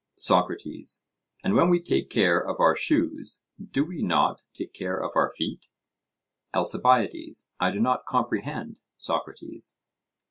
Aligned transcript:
SOCRATES: 0.17 1.03
And 1.43 1.53
when 1.53 1.69
we 1.69 1.79
take 1.79 2.09
care 2.09 2.39
of 2.43 2.59
our 2.59 2.75
shoes, 2.75 3.41
do 3.63 3.85
we 3.85 4.01
not 4.01 4.41
take 4.51 4.73
care 4.73 4.97
of 4.97 5.11
our 5.13 5.29
feet? 5.29 5.67
ALCIBIADES: 6.55 7.51
I 7.59 7.69
do 7.69 7.79
not 7.79 8.05
comprehend, 8.05 8.79
Socrates. 8.97 9.77